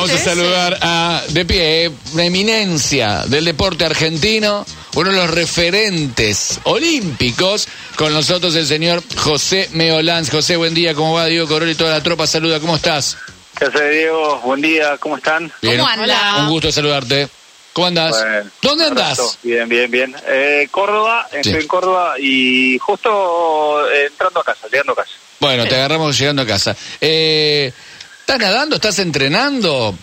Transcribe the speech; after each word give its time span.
vamos 0.00 0.14
a 0.18 0.24
saludar 0.24 0.78
a, 0.80 1.22
de 1.28 1.44
pie, 1.44 1.90
una 2.14 2.24
eminencia 2.24 3.24
del 3.26 3.44
deporte 3.44 3.84
argentino, 3.84 4.64
uno 4.94 5.10
de 5.10 5.16
los 5.16 5.30
referentes 5.30 6.58
olímpicos. 6.64 7.68
Con 7.96 8.14
nosotros 8.14 8.54
el 8.54 8.66
señor 8.66 9.02
José 9.16 9.68
Meolans. 9.72 10.30
José, 10.30 10.56
buen 10.56 10.72
día, 10.72 10.94
¿cómo 10.94 11.12
va? 11.14 11.26
Diego 11.26 11.46
Corol 11.46 11.68
y 11.70 11.74
toda 11.74 11.90
la 11.90 12.02
tropa 12.02 12.26
saluda, 12.26 12.60
¿cómo 12.60 12.76
estás? 12.76 13.18
¿Qué 13.58 13.66
hace, 13.66 13.90
Diego? 13.90 14.40
Buen 14.40 14.62
día, 14.62 14.96
¿cómo 14.98 15.18
están? 15.18 15.52
Bien. 15.60 15.76
¿Cómo 15.76 15.88
anda? 15.88 16.36
Un 16.44 16.48
gusto 16.48 16.72
saludarte. 16.72 17.28
¿Cómo 17.74 17.86
andás? 17.86 18.12
Bueno, 18.18 18.50
¿Dónde 18.62 18.84
andás? 18.86 19.38
Bien, 19.42 19.68
bien, 19.68 19.90
bien. 19.90 20.16
Eh, 20.26 20.66
Córdoba, 20.70 21.28
estoy 21.30 21.52
Sí. 21.52 21.58
en 21.58 21.66
Córdoba 21.68 22.14
y 22.18 22.78
justo 22.78 23.86
eh, 23.90 24.06
entrando 24.06 24.40
a 24.40 24.44
casa, 24.44 24.66
llegando 24.72 24.92
a 24.92 24.96
casa. 24.96 25.10
Bueno, 25.40 25.66
te 25.66 25.74
agarramos 25.74 26.18
llegando 26.18 26.42
a 26.42 26.46
casa. 26.46 26.76
Eh, 27.00 27.72
¿Estás 28.20 28.38
nadando? 28.38 28.76
¿Estás 28.76 28.98
entrenando? 29.00 29.94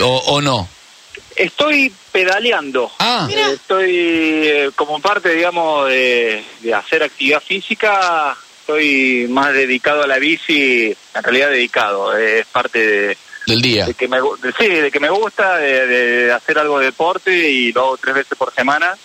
¿O, 0.00 0.06
o 0.26 0.40
no? 0.40 0.68
Estoy 1.36 1.92
pedaleando. 2.12 2.90
Ah. 2.98 3.28
Eh, 3.30 3.52
Estoy 3.54 3.90
eh, 3.96 4.70
como 4.76 5.00
parte, 5.00 5.34
digamos, 5.34 5.88
de, 5.88 6.44
de 6.60 6.74
hacer 6.74 7.02
actividad 7.02 7.40
física. 7.42 8.36
Estoy 8.60 9.26
más 9.28 9.52
dedicado 9.52 10.04
a 10.04 10.06
la 10.06 10.18
bici, 10.18 10.94
en 11.14 11.22
realidad 11.22 11.50
dedicado. 11.50 12.16
eh, 12.16 12.40
es 12.40 12.46
parte 12.46 12.78
de, 12.78 13.18
del 13.46 13.60
día. 13.60 13.86
de 13.86 13.94
que 13.94 14.06
me 14.08 14.18
sí, 14.58 14.68
de 14.68 14.90
que 14.90 15.00
me 15.00 15.10
gusta 15.10 15.58
de, 15.58 15.86
de 15.86 16.32
hacer 16.32 16.58
algo 16.58 16.78
de 16.78 16.86
deporte 16.86 17.50
y 17.50 17.72
lo 17.72 17.80
hago 17.82 17.96
tres 17.98 18.14
veces 18.14 18.38
por 18.38 18.54
semana. 18.54 18.96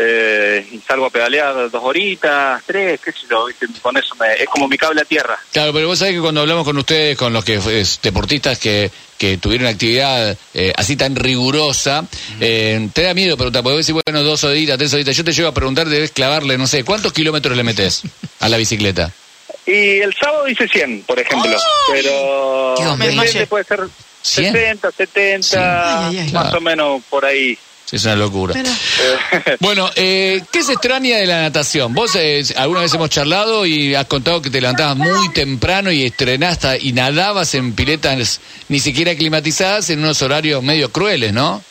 Eh, 0.00 0.64
y 0.70 0.78
salgo 0.78 1.06
a 1.06 1.10
pedalear 1.10 1.68
dos 1.70 1.82
horitas, 1.82 2.62
tres, 2.64 3.00
qué 3.04 3.10
sé 3.10 3.18
yo, 3.28 3.46
con 3.82 3.96
eso 3.96 4.14
me, 4.14 4.32
es 4.34 4.46
como 4.48 4.68
mi 4.68 4.78
cable 4.78 5.00
a 5.00 5.04
tierra. 5.04 5.36
Claro, 5.52 5.72
pero 5.72 5.88
vos 5.88 5.98
sabés 5.98 6.14
que 6.14 6.20
cuando 6.20 6.40
hablamos 6.42 6.64
con 6.64 6.78
ustedes, 6.78 7.16
con 7.18 7.32
los 7.32 7.44
que 7.44 7.54
es, 7.80 7.98
deportistas 8.00 8.58
que, 8.60 8.92
que 9.16 9.38
tuvieron 9.38 9.66
actividad 9.66 10.36
eh, 10.54 10.72
así 10.76 10.94
tan 10.94 11.16
rigurosa, 11.16 12.04
eh, 12.40 12.88
te 12.92 13.02
da 13.02 13.14
miedo 13.14 13.36
preguntar, 13.36 13.64
porque 13.64 13.76
vos 13.78 13.86
decís, 13.86 14.00
bueno, 14.04 14.22
dos 14.22 14.44
horitas, 14.44 14.78
tres 14.78 14.94
horitas. 14.94 15.16
Yo 15.16 15.24
te 15.24 15.32
llevo 15.32 15.48
a 15.48 15.54
preguntar, 15.54 15.88
debes 15.88 16.12
clavarle, 16.12 16.56
no 16.58 16.68
sé, 16.68 16.84
¿cuántos 16.84 17.12
kilómetros 17.12 17.56
le 17.56 17.64
metes 17.64 18.02
a 18.38 18.48
la 18.48 18.56
bicicleta? 18.56 19.10
Y 19.66 19.98
el 19.98 20.14
sábado 20.14 20.48
hice 20.48 20.66
100, 20.66 21.02
por 21.02 21.18
ejemplo, 21.18 21.54
pero 21.92 22.74
Qué 22.78 22.86
hombre. 22.86 23.08
el 23.08 23.16
Me 23.16 23.46
puede 23.46 23.64
ser 23.64 23.80
100. 24.22 24.52
60, 24.52 24.90
70, 24.92 25.42
Sí. 25.42 25.56
Ay, 25.58 26.16
ay, 26.16 26.18
ay. 26.26 26.32
más 26.32 26.42
Claro. 26.44 26.58
o 26.58 26.60
menos 26.62 27.02
por 27.10 27.26
ahí. 27.26 27.58
Es 27.90 28.04
una 28.04 28.16
locura. 28.16 28.54
Pero- 28.54 29.56
Bueno, 29.60 29.90
eh, 29.96 30.42
¿qué 30.52 30.62
se 30.62 30.72
extraña 30.72 31.16
de 31.18 31.26
la 31.26 31.42
natación? 31.42 31.94
Vos 31.94 32.14
eh, 32.16 32.42
alguna 32.56 32.80
vez 32.82 32.92
hemos 32.94 33.08
charlado 33.10 33.64
y 33.66 33.94
has 33.94 34.06
contado 34.06 34.42
que 34.42 34.50
te 34.50 34.60
levantabas 34.60 34.96
muy 34.96 35.28
temprano 35.32 35.90
y 35.90 36.04
estrenaste 36.04 36.78
y 36.82 36.92
nadabas 36.92 37.54
en 37.54 37.72
piletas 37.74 38.40
ni 38.68 38.78
siquiera 38.80 39.14
climatizadas 39.14 39.88
en 39.90 40.00
unos 40.00 40.20
horarios 40.22 40.62
medio 40.62 40.90
crueles, 40.92 41.32
¿no? 41.32 41.62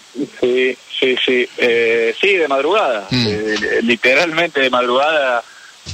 Sí, 0.42 0.76
sí, 1.00 1.16
sí. 1.24 1.48
Eh, 1.58 2.16
sí, 2.20 2.34
de 2.34 2.48
madrugada. 2.48 3.08
Mm. 3.12 3.28
Eh, 3.28 3.56
literalmente 3.84 4.60
de 4.62 4.70
madrugada 4.70 5.44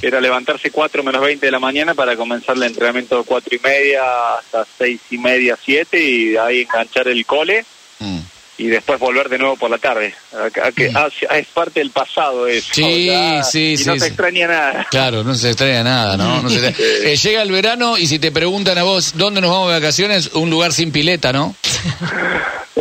era 0.01 0.19
levantarse 0.21 0.71
4 0.71 1.03
menos 1.03 1.21
20 1.21 1.45
de 1.45 1.51
la 1.51 1.59
mañana 1.59 1.93
para 1.93 2.15
comenzar 2.15 2.55
el 2.55 2.63
entrenamiento 2.63 3.17
de 3.17 3.23
4 3.25 3.55
y 3.57 3.59
media 3.59 4.01
hasta 4.39 4.65
6 4.77 4.99
y 5.11 5.17
media, 5.17 5.57
7 5.63 5.99
y 6.01 6.35
ahí 6.37 6.61
enganchar 6.61 7.07
el 7.09 7.25
cole 7.25 7.65
Mm. 7.99 8.19
Y 8.57 8.67
después 8.67 8.99
volver 8.99 9.29
de 9.29 9.37
nuevo 9.39 9.55
por 9.57 9.69
la 9.71 9.77
tarde. 9.79 10.13
A- 10.33 10.67
a 10.67 10.71
que- 10.71 10.89
sí, 10.89 11.25
ah, 11.29 11.37
es 11.37 11.47
parte 11.47 11.79
del 11.79 11.89
pasado 11.89 12.47
eso. 12.47 12.69
Sí, 12.73 13.05
ya, 13.05 13.43
sí, 13.43 13.73
y 13.73 13.77
sí, 13.77 13.85
no 13.85 13.93
sí. 13.95 13.99
se 14.01 14.07
extraña 14.07 14.47
nada. 14.47 14.87
Claro, 14.91 15.23
no 15.23 15.33
se 15.35 15.49
extraña 15.49 15.83
nada, 15.83 16.17
¿no? 16.17 16.41
No 16.43 16.49
se 16.49 16.67
extraña. 16.69 17.09
Eh, 17.11 17.15
llega 17.17 17.41
el 17.41 17.51
verano 17.51 17.97
y 17.97 18.05
si 18.07 18.19
te 18.19 18.31
preguntan 18.31 18.77
a 18.77 18.83
vos 18.83 19.13
dónde 19.15 19.41
nos 19.41 19.49
vamos 19.51 19.69
de 19.73 19.79
vacaciones, 19.79 20.27
un 20.33 20.49
lugar 20.49 20.71
sin 20.73 20.91
pileta, 20.91 21.33
¿no? 21.33 21.55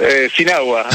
Eh, 0.04 0.28
sin 0.36 0.50
agua. 0.50 0.88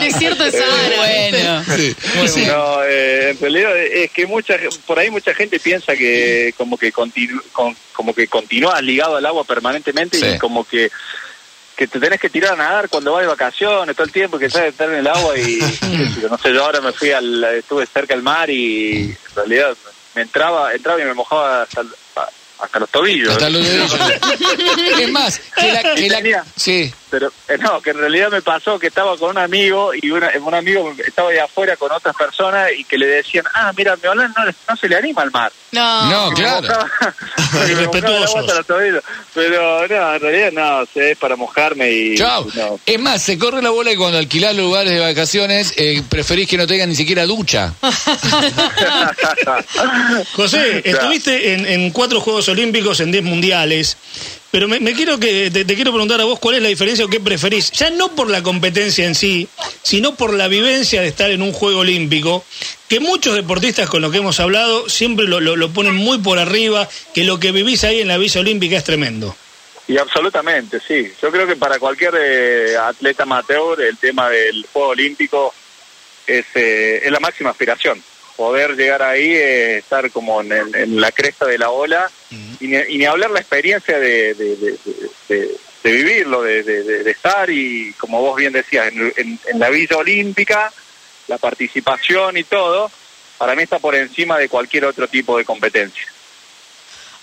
Desierto 0.00 0.44
de 0.44 0.50
Sahara. 0.52 1.64
¿viste? 1.76 2.46
No, 2.46 2.82
eh, 2.84 3.30
en 3.30 3.40
realidad 3.40 3.76
es 3.78 4.10
que 4.10 4.26
mucha 4.26 4.56
por 4.86 4.98
ahí 4.98 5.10
mucha 5.10 5.34
gente 5.34 5.60
piensa 5.60 5.94
que 5.94 6.52
como 6.56 6.76
que 6.76 6.90
continu, 6.92 7.40
con- 7.52 7.76
como 7.92 8.14
que 8.14 8.26
continúas 8.26 8.82
ligado 8.82 9.16
al 9.16 9.26
agua 9.26 9.44
permanentemente 9.44 10.18
Sí. 10.18 10.26
y 10.34 10.38
como 10.38 10.64
que 10.64 10.90
que 11.80 11.86
te 11.86 11.98
tenés 11.98 12.20
que 12.20 12.28
tirar 12.28 12.52
a 12.52 12.56
nadar 12.56 12.90
cuando 12.90 13.12
vas 13.14 13.22
de 13.22 13.28
vacaciones 13.28 13.96
todo 13.96 14.04
el 14.04 14.12
tiempo 14.12 14.38
que 14.38 14.50
sabes 14.50 14.72
estar 14.72 14.86
en 14.90 14.96
el 14.96 15.06
agua 15.06 15.38
y 15.38 15.58
no 16.30 16.36
sé 16.36 16.52
yo 16.52 16.62
ahora 16.62 16.82
me 16.82 16.92
fui 16.92 17.10
al 17.10 17.42
estuve 17.44 17.86
cerca 17.86 18.12
del 18.12 18.22
mar 18.22 18.50
y 18.50 19.04
en 19.04 19.34
realidad 19.34 19.74
me 20.14 20.20
entraba 20.20 20.74
entraba 20.74 21.00
y 21.00 21.04
me 21.06 21.14
mojaba 21.14 21.62
hasta, 21.62 21.82
hasta 22.58 22.80
los 22.80 22.90
tobillos. 22.90 23.30
Hasta 23.32 23.48
los 23.48 23.64
dedos. 23.66 23.94
es 25.00 25.10
más, 25.10 25.38
que 25.56 25.72
la, 25.72 25.94
que 25.94 26.08
la- 26.10 26.44
sí, 26.54 26.92
pero 27.10 27.32
eh, 27.48 27.58
no, 27.58 27.80
que 27.80 27.90
en 27.90 27.98
realidad 27.98 28.30
me 28.30 28.40
pasó 28.42 28.78
que 28.78 28.86
estaba 28.88 29.16
con 29.16 29.30
un 29.30 29.38
amigo 29.38 29.90
y 29.94 30.10
una- 30.10 30.30
un 30.42 30.54
amigo 30.54 30.94
estaba 31.04 31.30
ahí 31.30 31.38
afuera 31.38 31.76
con 31.76 31.90
otras 31.92 32.14
personas 32.16 32.68
y 32.76 32.84
que 32.84 32.96
le 32.98 33.06
decían, 33.06 33.44
ah, 33.54 33.72
mira, 33.76 33.96
mi 33.96 34.08
Olan 34.08 34.32
no, 34.36 34.44
le- 34.46 34.54
no 34.68 34.76
se 34.76 34.88
le 34.88 34.96
anima 34.96 35.22
al 35.22 35.30
mar. 35.30 35.52
No. 35.72 36.10
no, 36.10 36.30
claro. 36.34 36.68
tobillos. 38.66 39.02
Pero 39.34 39.86
no, 39.88 40.14
en 40.14 40.20
realidad 40.20 40.52
no, 40.52 40.86
sé, 40.92 41.12
es 41.12 41.18
para 41.18 41.36
mojarme 41.36 41.90
y... 41.90 42.14
Chao. 42.16 42.46
no. 42.54 42.78
Es 42.86 43.00
más, 43.00 43.22
se 43.22 43.38
corre 43.38 43.62
la 43.62 43.70
bola 43.70 43.90
que 43.90 43.96
cuando 43.96 44.18
alquilás 44.18 44.56
lugares 44.56 44.92
de 44.92 45.00
vacaciones, 45.00 45.72
eh, 45.76 46.02
preferís 46.08 46.48
que 46.48 46.56
no 46.56 46.66
tengan 46.66 46.88
ni 46.88 46.94
siquiera 46.96 47.26
ducha. 47.26 47.72
José, 50.32 50.82
Claro. 50.82 50.98
estuviste 50.98 51.54
en, 51.54 51.66
en 51.66 51.90
cuatro 51.90 52.20
Juegos 52.20 52.48
Olímpicos, 52.48 53.00
en 53.00 53.12
10 53.12 53.24
mundiales, 53.24 53.96
pero 54.50 54.66
me, 54.68 54.80
me 54.80 54.92
quiero 54.94 55.18
que 55.18 55.50
te, 55.50 55.64
te 55.64 55.74
quiero 55.74 55.92
preguntar 55.92 56.20
a 56.20 56.24
vos 56.24 56.38
cuál 56.38 56.56
es 56.56 56.62
la 56.62 56.68
diferencia 56.68 57.04
o 57.04 57.08
qué 57.08 57.20
preferís, 57.20 57.70
ya 57.70 57.90
no 57.90 58.14
por 58.14 58.28
la 58.30 58.42
competencia 58.42 59.06
en 59.06 59.14
sí, 59.14 59.48
sino 59.82 60.14
por 60.16 60.34
la 60.34 60.48
vivencia 60.48 61.00
de 61.02 61.08
estar 61.08 61.30
en 61.30 61.42
un 61.42 61.52
Juego 61.52 61.80
Olímpico, 61.80 62.44
que 62.88 62.98
muchos 63.00 63.34
deportistas 63.34 63.88
con 63.88 64.02
los 64.02 64.10
que 64.10 64.18
hemos 64.18 64.40
hablado 64.40 64.88
siempre 64.88 65.26
lo, 65.26 65.40
lo- 65.40 65.72
ponen 65.72 65.94
muy 65.94 66.18
por 66.18 66.38
arriba, 66.38 66.88
que 67.14 67.24
lo 67.24 67.38
que 67.38 67.52
vivís 67.52 67.84
ahí 67.84 68.00
en 68.00 68.08
la 68.08 68.18
Villa 68.18 68.40
Olímpica 68.40 68.76
es 68.76 68.84
tremendo. 68.84 69.36
Y 69.86 69.96
absolutamente, 69.98 70.80
sí. 70.86 71.12
Yo 71.20 71.30
creo 71.32 71.46
que 71.48 71.56
para 71.56 71.78
cualquier 71.78 72.14
eh, 72.20 72.76
atleta 72.76 73.24
amateur 73.24 73.80
el 73.80 73.96
tema 73.98 74.28
del 74.30 74.64
Juego 74.72 74.90
Olímpico 74.90 75.52
es, 76.26 76.44
eh, 76.54 77.00
es 77.04 77.10
la 77.10 77.18
máxima 77.18 77.50
aspiración. 77.50 78.00
Poder 78.40 78.74
llegar 78.74 79.02
ahí, 79.02 79.34
eh, 79.34 79.76
estar 79.76 80.10
como 80.12 80.40
en, 80.40 80.50
el- 80.50 80.74
en 80.74 80.98
la 80.98 81.12
cresta 81.12 81.44
de 81.44 81.58
la 81.58 81.68
ola 81.68 82.10
y, 82.58 82.68
ni, 82.68 82.76
y 82.88 82.96
ni 82.96 83.04
hablar 83.04 83.30
la 83.30 83.40
experiencia 83.40 83.98
de, 83.98 84.32
de, 84.32 84.56
de- 84.56 84.78
de- 84.82 85.10
de- 85.28 85.56
de 85.84 85.92
vivirlo, 85.92 86.40
de, 86.42 86.62
de- 86.62 86.82
de- 86.82 87.02
de 87.04 87.10
estar 87.10 87.50
y 87.50 87.92
como 87.98 88.22
vos 88.22 88.36
bien 88.36 88.54
decías, 88.54 88.88
en, 88.88 89.12
en- 89.18 89.38
en 89.46 89.58
la 89.58 89.68
Villa 89.68 89.98
Olímpica, 89.98 90.72
la 91.28 91.36
participación 91.36 92.38
y 92.38 92.44
todo, 92.44 92.90
para 93.36 93.54
mí 93.54 93.62
está 93.62 93.78
por 93.78 93.94
encima 93.94 94.38
de 94.38 94.48
cualquier 94.48 94.86
otro 94.86 95.06
tipo 95.06 95.36
de 95.36 95.44
competencia. 95.44 96.06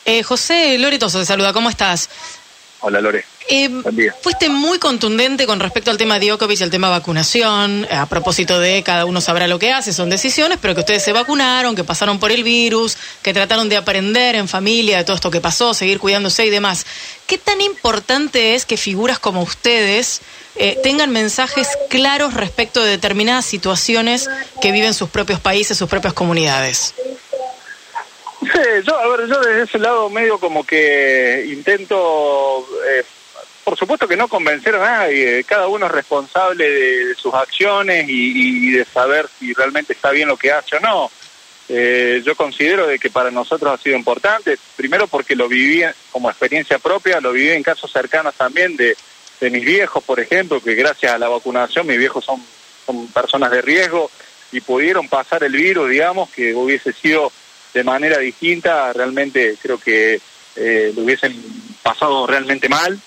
Eh, 0.05 0.21
José 0.21 0.77
Loretoso 0.77 1.19
te 1.19 1.25
saluda, 1.25 1.51
¿cómo 1.51 1.71
estás? 1.71 2.11
Hola 2.81 3.01
Lore. 3.01 3.25
Eh, 3.49 3.69
fuiste 4.21 4.49
muy 4.49 4.77
contundente 4.77 5.45
con 5.45 5.59
respecto 5.59 5.89
al 5.89 5.97
tema 5.97 6.19
de 6.19 6.27
Djokovic 6.27 6.59
y 6.59 6.63
el 6.63 6.69
tema 6.69 6.89
vacunación, 6.89 7.87
a 7.89 8.05
propósito 8.07 8.59
de 8.59 8.83
cada 8.83 9.05
uno 9.05 9.21
sabrá 9.21 9.47
lo 9.47 9.57
que 9.57 9.71
hace, 9.71 9.93
son 9.93 10.09
decisiones, 10.09 10.57
pero 10.61 10.73
que 10.73 10.81
ustedes 10.81 11.03
se 11.03 11.13
vacunaron, 11.13 11.75
que 11.75 11.83
pasaron 11.85 12.19
por 12.19 12.31
el 12.31 12.43
virus, 12.43 12.97
que 13.21 13.33
trataron 13.33 13.69
de 13.69 13.77
aprender 13.77 14.35
en 14.35 14.47
familia 14.47 14.97
de 14.97 15.03
todo 15.05 15.15
esto 15.15 15.31
que 15.31 15.39
pasó, 15.39 15.73
seguir 15.73 15.99
cuidándose 15.99 16.45
y 16.45 16.49
demás. 16.49 16.85
¿Qué 17.25 17.37
tan 17.37 17.61
importante 17.61 18.55
es 18.55 18.65
que 18.65 18.75
figuras 18.75 19.19
como 19.19 19.41
ustedes 19.41 20.21
eh, 20.55 20.77
tengan 20.83 21.11
mensajes 21.11 21.69
claros 21.89 22.33
respecto 22.33 22.83
de 22.83 22.91
determinadas 22.91 23.45
situaciones 23.45 24.29
que 24.61 24.71
viven 24.71 24.93
sus 24.93 25.09
propios 25.09 25.39
países, 25.39 25.77
sus 25.77 25.87
propias 25.87 26.13
comunidades? 26.13 26.93
Sí, 28.41 28.61
yo, 28.85 28.95
a 28.95 29.07
ver, 29.07 29.27
yo 29.27 29.39
desde 29.39 29.63
ese 29.63 29.79
lado 29.79 30.09
medio 30.09 30.39
como 30.39 30.65
que 30.65 31.45
intento, 31.51 32.67
eh, 32.89 33.03
por 33.67 33.77
supuesto 33.77 34.07
que 34.07 34.15
no 34.15 34.29
convencer 34.29 34.75
a 34.75 34.79
nadie, 34.79 35.43
cada 35.43 35.67
uno 35.67 35.87
es 35.87 35.91
responsable 35.91 36.71
de, 36.71 37.15
sus 37.15 37.33
acciones 37.33 38.05
y, 38.07 38.71
de 38.71 38.85
saber 38.85 39.27
si 39.37 39.51
realmente 39.51 39.91
está 39.91 40.11
bien 40.11 40.29
lo 40.29 40.37
que 40.37 40.53
hace 40.53 40.77
o 40.77 40.79
no. 40.79 41.11
Eh, 41.67 42.21
yo 42.23 42.33
considero 42.37 42.87
de 42.87 42.97
que 42.97 43.09
para 43.09 43.29
nosotros 43.29 43.77
ha 43.77 43.83
sido 43.83 43.97
importante, 43.97 44.57
primero 44.77 45.07
porque 45.07 45.35
lo 45.35 45.49
viví 45.49 45.83
como 46.13 46.29
experiencia 46.29 46.79
propia, 46.79 47.19
lo 47.19 47.33
viví 47.33 47.49
en 47.49 47.61
casos 47.61 47.91
cercanos 47.91 48.35
también 48.35 48.77
de, 48.77 48.95
mis 49.41 49.65
viejos, 49.65 50.01
por 50.01 50.21
ejemplo, 50.21 50.61
que 50.61 50.73
gracias 50.73 51.11
a 51.11 51.17
la 51.17 51.27
vacunación 51.27 51.87
mis 51.87 51.97
viejos 51.97 52.23
son, 52.23 52.41
son 52.85 53.07
personas 53.09 53.51
de 53.51 53.61
riesgo 53.61 54.09
y 54.53 54.61
pudieron 54.61 55.09
pasar 55.09 55.43
el 55.43 55.51
virus, 55.51 55.89
digamos, 55.89 56.29
que 56.29 56.55
hubiese 56.55 56.93
sido 56.93 57.33
de 57.73 57.83
manera 57.83 58.19
distinta, 58.19 58.93
realmente 58.93 59.57
creo 59.61 59.77
que 59.77 60.21
eh, 60.55 60.93
lo 60.95 61.01
hubiesen 61.03 61.35
pasado 61.91 62.27
realmente 62.27 62.67
mal. 62.69 62.99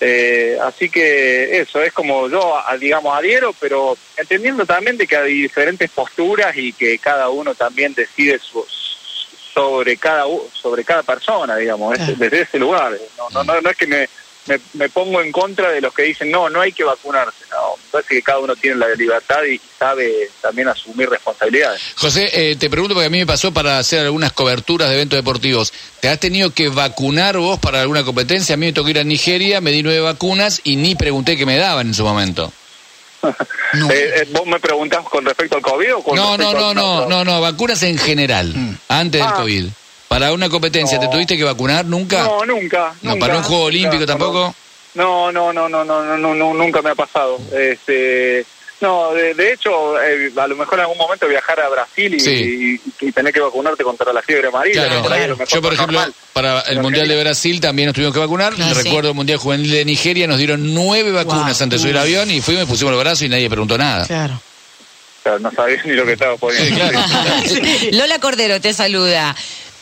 Eh, 0.00 0.58
así 0.62 0.88
que 0.88 1.58
eso, 1.60 1.82
es 1.82 1.92
como 1.92 2.28
yo, 2.28 2.54
digamos, 2.80 3.14
adhiero, 3.16 3.52
pero 3.60 3.96
entendiendo 4.16 4.64
también 4.66 4.96
de 4.96 5.06
que 5.06 5.16
hay 5.16 5.42
diferentes 5.42 5.90
posturas 5.90 6.56
y 6.56 6.72
que 6.72 6.98
cada 6.98 7.28
uno 7.28 7.54
también 7.54 7.94
decide 7.94 8.38
su- 8.38 8.66
sobre 9.54 9.96
cada 9.98 10.24
sobre 10.54 10.82
cada 10.84 11.02
persona, 11.02 11.56
digamos, 11.56 11.98
es- 11.98 12.18
desde 12.18 12.40
ese 12.42 12.58
lugar. 12.58 12.92
No, 13.18 13.28
no, 13.30 13.44
no, 13.44 13.60
no 13.60 13.70
es 13.70 13.76
que 13.76 13.86
me 13.86 14.08
me, 14.48 14.58
me 14.72 14.88
pongo 14.88 15.20
en 15.22 15.30
contra 15.30 15.70
de 15.70 15.80
los 15.80 15.94
que 15.94 16.02
dicen, 16.02 16.28
no, 16.28 16.50
no 16.50 16.60
hay 16.60 16.72
que 16.72 16.82
vacunarse. 16.82 17.44
No, 17.76 17.82
parece 17.90 18.14
que 18.14 18.22
cada 18.22 18.38
uno 18.40 18.54
tiene 18.56 18.76
la 18.76 18.88
libertad 18.94 19.42
y 19.44 19.60
sabe 19.78 20.30
también 20.40 20.68
asumir 20.68 21.08
responsabilidades. 21.08 21.80
José, 21.96 22.30
eh, 22.32 22.56
te 22.56 22.68
pregunto 22.70 22.94
porque 22.94 23.06
a 23.06 23.10
mí 23.10 23.18
me 23.18 23.26
pasó 23.26 23.52
para 23.52 23.78
hacer 23.78 24.00
algunas 24.00 24.32
coberturas 24.32 24.88
de 24.88 24.94
eventos 24.94 25.16
deportivos. 25.16 25.72
¿Te 26.00 26.08
has 26.08 26.18
tenido 26.18 26.50
que 26.50 26.68
vacunar 26.68 27.38
vos 27.38 27.58
para 27.58 27.80
alguna 27.82 28.04
competencia? 28.04 28.54
A 28.54 28.56
mí 28.58 28.66
me 28.66 28.72
tocó 28.72 28.88
ir 28.90 28.98
a 28.98 29.04
Nigeria, 29.04 29.60
me 29.60 29.70
di 29.70 29.82
nueve 29.82 30.00
vacunas 30.00 30.60
y 30.64 30.76
ni 30.76 30.94
pregunté 30.94 31.36
qué 31.36 31.46
me 31.46 31.56
daban 31.56 31.88
en 31.88 31.94
su 31.94 32.04
momento. 32.04 32.52
Eh, 33.74 34.12
eh, 34.16 34.28
¿Vos 34.32 34.46
me 34.46 34.60
preguntás 34.60 35.02
con 35.04 35.24
respecto 35.24 35.56
al 35.56 35.62
COVID 35.62 35.94
o 35.94 36.02
con 36.02 36.14
No, 36.14 36.36
no, 36.36 36.52
respecto 36.52 36.74
no, 36.74 37.00
no, 37.00 37.08
no, 37.08 37.24
no, 37.24 37.40
vacunas 37.40 37.82
en 37.84 37.96
general, 37.96 38.54
antes 38.88 39.18
del 39.18 39.30
Ah. 39.30 39.34
COVID. 39.38 39.66
Para 40.08 40.30
una 40.34 40.50
competencia, 40.50 41.00
¿te 41.00 41.08
tuviste 41.08 41.38
que 41.38 41.44
vacunar 41.44 41.86
nunca? 41.86 42.22
No, 42.24 42.44
nunca. 42.44 42.92
No, 43.00 43.12
nunca, 43.14 43.26
para 43.26 43.38
un 43.38 43.44
juego 43.44 43.62
olímpico 43.64 44.04
tampoco. 44.04 44.54
No, 44.94 45.32
no, 45.32 45.52
no, 45.52 45.68
no, 45.68 45.84
no, 45.84 46.16
no, 46.16 46.34
no 46.34 46.54
nunca 46.54 46.82
me 46.82 46.90
ha 46.90 46.94
pasado. 46.94 47.38
Este, 47.52 48.44
no, 48.80 49.14
de, 49.14 49.34
de 49.34 49.52
hecho, 49.52 50.00
eh, 50.02 50.32
a 50.36 50.46
lo 50.46 50.56
mejor 50.56 50.78
en 50.78 50.82
algún 50.82 50.98
momento 50.98 51.26
viajar 51.28 51.60
a 51.60 51.68
Brasil 51.68 52.14
y, 52.14 52.20
sí. 52.20 52.80
tener 53.12 53.32
que 53.32 53.40
vacunarte 53.40 53.84
contra 53.84 54.12
la 54.12 54.20
fiebre 54.22 54.48
amarilla. 54.48 54.88
Yo, 55.48 55.62
por 55.62 55.72
ejemplo, 55.72 56.00
para 56.32 56.60
el 56.62 56.80
Mundial 56.80 57.08
de 57.08 57.20
Brasil 57.20 57.60
también 57.60 57.86
nos 57.86 57.94
tuvimos 57.94 58.12
que 58.12 58.20
vacunar. 58.20 58.52
Ah, 58.60 58.72
Recuerdo 58.74 59.10
el 59.10 59.14
Mundial 59.14 59.38
Juvenil 59.38 59.70
de 59.70 59.84
Nigeria, 59.84 60.26
nos 60.26 60.38
dieron 60.38 60.74
nueve 60.74 61.12
vacunas 61.12 61.60
antes 61.62 61.80
de 61.80 61.82
subir 61.82 61.96
al 61.96 62.02
avión 62.02 62.30
y 62.30 62.40
fuimos, 62.40 62.66
pusimos 62.66 62.92
los 62.92 63.00
brazos 63.00 63.22
y 63.22 63.28
nadie 63.28 63.48
preguntó 63.48 63.78
nada. 63.78 64.06
Claro 64.06 64.40
no 65.40 65.50
sabía 65.52 65.80
ni 65.84 65.92
lo 65.92 66.04
que 66.04 66.12
estaba 66.12 66.36
poniendo. 66.36 66.84
Lola 67.92 68.18
Cordero 68.18 68.60
te 68.60 68.72
saluda. 68.72 69.34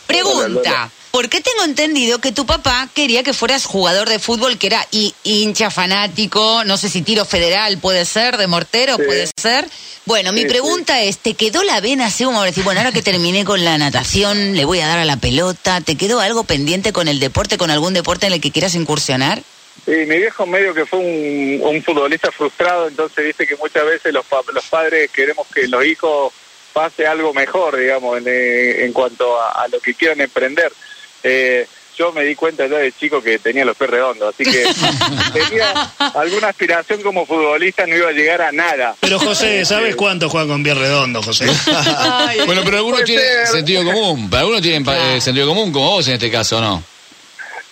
Pregunta, 0.07 0.91
Hola, 1.13 1.23
Lola. 1.23 1.29
¿por 1.29 1.29
qué 1.29 1.41
tengo 1.41 1.65
entendido 1.65 2.19
que 2.19 2.33
tu 2.33 2.47
papá 2.47 2.89
quería 2.95 3.23
que 3.23 3.33
fueras 3.33 3.65
jugador 3.67 4.09
de 4.09 4.19
fútbol, 4.19 4.59
que 4.59 4.69
era 4.69 4.87
hi- 4.91 5.15
hincha 5.25 5.71
fanático, 5.71 6.63
no 6.65 6.77
sé 6.77 6.89
si 6.89 7.03
tiro 7.03 7.25
federal 7.25 7.79
puede 7.79 8.05
ser, 8.05 8.37
de 8.37 8.47
mortero 8.47 8.97
Sí. 8.97 9.03
puede 9.05 9.29
ser? 9.41 9.67
Bueno, 10.07 10.33
mi 10.33 10.43
Sí, 10.43 10.49
pregunta 10.49 11.03
es, 11.03 11.19
¿te 11.19 11.35
quedó 11.35 11.63
la 11.63 11.81
vena 11.81 12.07
así 12.07 12.25
como 12.25 12.43
decir, 12.43 12.65
bueno, 12.65 12.81
ahora 12.81 12.93
que 12.93 13.03
terminé 13.03 13.45
con 13.45 13.65
la 13.65 13.77
natación, 13.79 14.57
le 14.57 14.65
voy 14.65 14.81
a 14.81 14.87
dar 14.89 14.99
a 14.99 15.05
la 15.05 15.17
pelota? 15.19 15.81
¿Te 15.83 15.97
quedó 15.97 16.21
algo 16.21 16.45
pendiente 16.45 16.93
con 16.93 17.07
el 17.07 17.21
deporte, 17.21 17.59
con 17.59 17.71
algún 17.71 17.93
deporte 17.95 18.27
en 18.27 18.33
el 18.33 18.41
que 18.41 18.51
quieras 18.51 18.75
incursionar? 18.75 19.43
Sí, 19.85 19.93
mi 20.07 20.17
viejo 20.17 20.47
medio 20.47 20.75
que 20.75 20.85
fue 20.87 20.99
un, 20.99 21.61
un 21.63 21.83
futbolista 21.83 22.31
frustrado, 22.33 22.89
entonces 22.89 23.25
viste 23.25 23.47
que 23.47 23.57
muchas 23.57 23.85
veces 23.85 24.13
los, 24.13 24.25
pa- 24.27 24.41
los 24.53 24.65
padres 24.67 25.11
queremos 25.11 25.47
que 25.55 25.67
los 25.69 25.85
hijos 25.85 26.33
pase 26.73 27.07
algo 27.07 27.33
mejor, 27.35 27.77
digamos, 27.77 28.19
en, 28.19 28.29
en 28.29 28.93
cuanto 28.93 29.41
a, 29.41 29.51
a 29.63 29.69
lo 29.69 29.81
que 29.81 29.95
quieran 29.95 30.21
emprender. 30.21 30.73
Eh, 31.23 31.67
yo 31.99 32.13
me 32.13 32.25
di 32.25 32.35
cuenta 32.35 32.67
ya 32.67 32.79
de 32.79 32.93
chico 32.93 33.21
que 33.23 33.39
tenía 33.39 33.63
los 33.65 33.77
pies 33.77 33.91
redondos, 33.91 34.35
así 34.35 34.51
que 34.51 34.65
tenía 35.35 35.71
alguna 36.15 36.49
aspiración 36.49 37.03
como 37.03 37.27
futbolista, 37.27 37.87
no 37.87 37.95
iba 37.95 38.09
a 38.09 38.13
llegar 38.13 38.41
a 38.41 38.53
nada. 38.53 38.95
Pero 39.01 39.19
José, 39.19 39.65
¿sabes 39.67 39.97
cuánto 39.97 40.29
juega 40.31 40.47
con 40.47 40.63
pie 40.63 40.73
redondo, 40.75 41.23
José? 41.23 41.47
Ay, 41.67 42.41
Bueno, 42.47 42.63
pero 42.65 42.79
algunos 42.79 43.05
tienen 43.05 43.25
ser. 43.25 43.47
sentido 43.49 43.85
común. 43.85 44.31
Para 44.31 44.41
algunos 44.43 44.63
tienen 44.63 44.85
eh, 44.89 45.21
sentido 45.21 45.49
común, 45.49 45.73
como 45.73 45.91
vos 45.91 46.09
en 46.09 46.15
este 46.15 46.31
caso, 46.31 46.59
¿no? 46.61 46.83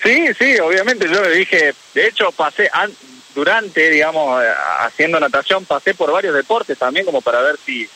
Sí, 0.02 0.26
sí, 0.38 0.58
obviamente 0.60 1.06
yo 1.10 1.22
le 1.22 1.30
dije, 1.36 1.74
de 1.94 2.06
hecho 2.06 2.30
pasé 2.32 2.68
an- 2.72 2.92
durante, 3.34 3.90
digamos, 3.90 4.42
eh, 4.42 4.46
haciendo 4.80 5.18
natación, 5.18 5.64
pasé 5.64 5.94
por 5.94 6.12
varios 6.12 6.34
deportes 6.34 6.76
también 6.76 7.06
como 7.06 7.20
para 7.22 7.40
ver 7.40 7.56
si 7.64 7.88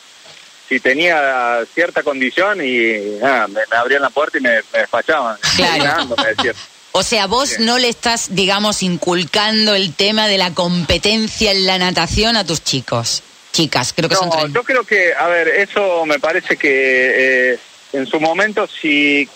si 0.68 0.80
tenía 0.80 1.60
cierta 1.74 2.02
condición 2.02 2.60
y 2.64 3.18
ah, 3.22 3.46
me, 3.48 3.60
me 3.70 3.76
abrían 3.76 4.02
la 4.02 4.10
puerta 4.10 4.38
y 4.38 4.40
me, 4.40 4.60
me 4.72 4.78
despachaban. 4.80 5.36
Claro. 5.56 6.06
Me. 6.16 6.52
O 6.94 7.02
sea, 7.02 7.26
vos 7.26 7.58
no 7.58 7.78
le 7.78 7.88
estás, 7.88 8.34
digamos, 8.34 8.82
inculcando 8.82 9.74
el 9.74 9.94
tema 9.94 10.28
de 10.28 10.36
la 10.36 10.52
competencia 10.52 11.50
en 11.50 11.64
la 11.64 11.78
natación 11.78 12.36
a 12.36 12.44
tus 12.44 12.62
chicos. 12.62 13.22
Chicas, 13.50 13.94
creo 13.96 14.10
que 14.10 14.14
son 14.14 14.28
No, 14.28 14.36
tres. 14.38 14.52
yo 14.52 14.62
creo 14.62 14.84
que, 14.84 15.14
a 15.14 15.26
ver, 15.26 15.48
eso 15.48 16.04
me 16.04 16.18
parece 16.18 16.58
que 16.58 17.52
eh, 17.54 17.58
en 17.94 18.06
su 18.06 18.20
momento 18.20 18.66
si... 18.66 19.26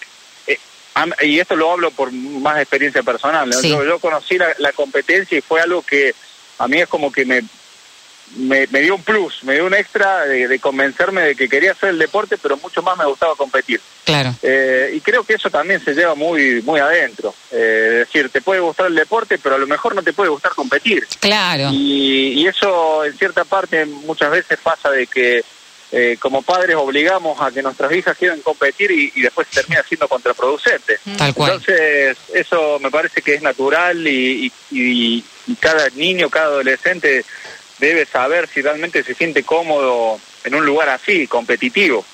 eh, 0.47 0.59
y 1.23 1.39
esto 1.41 1.57
lo 1.57 1.73
hablo 1.73 1.91
por 1.93 2.13
más 2.13 2.59
experiencia 2.61 3.03
personal. 3.03 3.49
¿no? 3.49 3.59
Sí. 3.59 3.71
Yo, 3.71 3.83
yo 3.87 3.99
conocí 4.01 4.37
la, 4.37 4.49
la 4.59 4.73
competencia 4.73 5.39
y 5.39 5.41
fue 5.41 5.63
algo 5.63 5.81
que 5.81 6.15
a 6.59 6.69
mí 6.69 6.77
es 6.79 6.89
como 6.89 7.11
que 7.11 7.25
me, 7.25 7.43
me, 8.37 8.67
me 8.69 8.81
dio 8.81 8.97
un 8.97 9.03
plus, 9.03 9.43
me 9.45 9.55
dio 9.55 9.67
un 9.67 9.75
extra 9.75 10.27
de, 10.27 10.49
de 10.49 10.59
convencerme 10.59 11.23
de 11.23 11.35
que 11.37 11.49
quería 11.49 11.73
hacer 11.73 11.91
el 11.91 11.99
deporte, 11.99 12.37
pero 12.37 12.57
mucho 12.59 12.83
más 12.83 12.99
me 12.99 13.05
gustaba 13.07 13.35
competir. 13.37 13.81
Claro. 14.05 14.35
Eh, 14.43 14.93
y 14.95 15.01
creo 15.01 15.25
que 15.25 15.35
eso 15.35 15.49
también 15.51 15.83
se 15.85 15.95
lleva 15.95 16.15
muy 16.15 16.61
muy 16.63 16.81
adentro. 16.81 17.35
Eh, 17.53 18.01
es 18.03 18.07
decir, 18.09 18.29
te 18.31 18.41
puede 18.43 18.61
gustar 18.61 18.87
el 18.87 18.95
deporte, 18.95 19.39
pero 19.39 19.55
a 19.55 19.59
lo 19.59 19.67
mejor 19.67 19.95
no 19.95 20.03
te 20.03 20.13
puede 20.13 20.31
gustar 20.31 20.53
competir. 20.55 21.07
Claro. 21.21 21.71
Y, 21.73 22.33
y 22.43 22.47
eso 22.47 23.05
en 23.05 23.17
cierta 23.17 23.45
parte 23.45 23.85
muchas 23.87 24.31
veces 24.31 24.59
pasa 24.63 24.91
de 24.91 25.07
que 25.07 25.45
eh, 25.93 26.17
como 26.19 26.43
padres 26.43 26.75
obligamos 26.77 27.41
a 27.41 27.53
que 27.53 27.63
nuestras 27.63 27.93
hijas 27.93 28.17
quieran 28.19 28.41
competir 28.41 28.91
y, 28.91 29.13
y 29.15 29.23
después 29.23 29.47
termina 29.49 29.83
siendo 29.85 30.09
contraproducente. 30.09 30.99
Tal 31.17 31.33
cual. 31.33 31.53
Entonces 31.53 32.17
eso 32.35 32.79
me 32.81 32.91
parece 32.91 33.23
que 33.23 33.35
es 33.35 33.43
natural 33.43 34.07
y, 34.07 34.47
y- 34.47 34.53
y- 34.79 35.25
y 35.49 35.55
cada 35.55 35.89
niño, 35.91 36.29
cada 36.29 36.47
adolescente 36.47 37.25
debe 37.79 38.07
saber 38.07 38.49
si 38.53 38.63
realmente 38.63 39.03
se 39.05 39.15
siente 39.15 39.43
cómodo 39.43 40.19
en 40.45 40.55
un 40.55 40.65
lugar 40.65 40.89
así, 40.89 41.27
competitivo. 41.27 42.05